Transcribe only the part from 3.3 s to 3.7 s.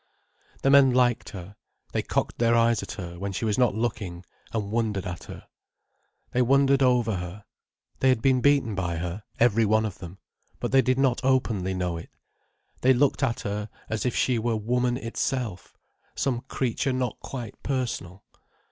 she was